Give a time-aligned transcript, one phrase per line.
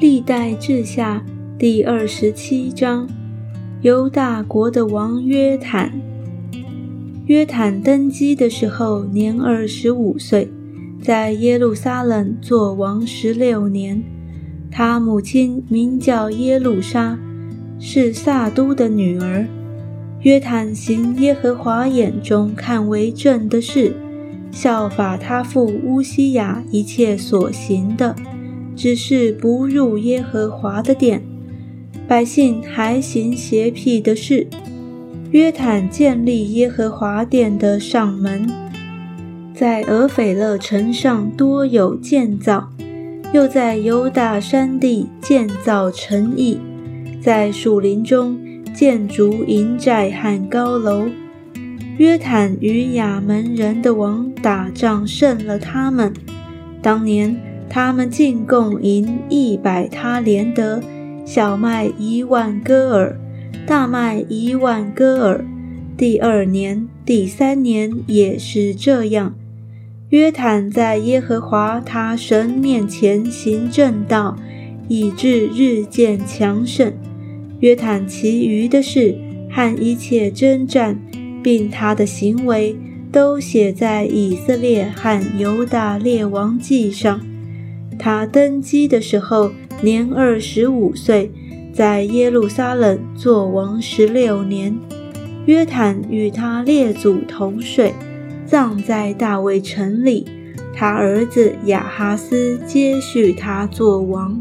[0.00, 1.24] 历代志下
[1.56, 3.08] 第二十七章，
[3.80, 5.92] 犹大国的王约坦。
[7.26, 10.50] 约坦登基的时候年二十五岁，
[11.00, 14.02] 在耶路撒冷做王十六年。
[14.68, 17.16] 他母亲名叫耶路撒，
[17.78, 19.46] 是撒都的女儿。
[20.22, 23.94] 约坦行耶和华眼中看为正的事，
[24.50, 28.16] 效法他父乌西雅一切所行的。
[28.76, 31.22] 只是不入耶和华的殿，
[32.06, 34.46] 百姓还行邪僻的事。
[35.30, 38.48] 约坦建立耶和华殿的上门，
[39.54, 42.70] 在俄斐勒城上多有建造，
[43.32, 46.58] 又在犹大山地建造城邑，
[47.20, 48.38] 在树林中
[48.72, 51.06] 建筑营寨和高楼。
[51.96, 56.12] 约坦与亚门人的王打仗胜了他们，
[56.82, 57.53] 当年。
[57.68, 60.80] 他们进贡银一百他连德，
[61.24, 63.18] 小麦一万戈尔，
[63.66, 65.44] 大麦一万戈尔。
[65.96, 69.34] 第二年、第三年也是这样。
[70.10, 74.36] 约坦在耶和华他神面前行正道，
[74.86, 76.92] 以致日渐强盛。
[77.60, 79.16] 约坦其余的事
[79.50, 81.00] 和一切征战，
[81.42, 82.76] 并他的行为，
[83.10, 87.20] 都写在以色列和犹大列王记上。
[87.98, 89.50] 他登基的时候
[89.82, 91.30] 年二十五岁，
[91.72, 94.76] 在耶路撒冷做王十六年。
[95.46, 97.92] 约坦与他列祖同睡，
[98.46, 100.26] 葬在大卫城里。
[100.74, 104.40] 他儿子亚哈斯接续他做王。